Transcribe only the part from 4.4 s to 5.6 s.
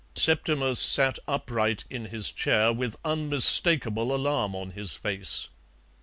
on his face.